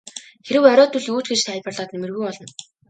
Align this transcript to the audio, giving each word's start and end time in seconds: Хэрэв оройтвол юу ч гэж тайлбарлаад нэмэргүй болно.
Хэрэв 0.45 0.63
оройтвол 0.71 1.07
юу 1.13 1.21
ч 1.23 1.27
гэж 1.31 1.41
тайлбарлаад 1.47 1.91
нэмэргүй 1.91 2.21
болно. 2.25 2.45